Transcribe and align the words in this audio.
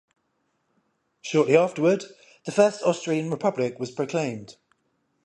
Shortly 1.21 1.55
afterward, 1.55 2.03
the 2.47 2.51
First 2.51 2.81
Austrian 2.81 3.29
Republic 3.29 3.77
was 3.79 3.91
proclaimed. 3.91 4.55